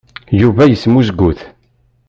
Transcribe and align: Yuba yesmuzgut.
Yuba 0.41 0.63
yesmuzgut. 0.67 1.39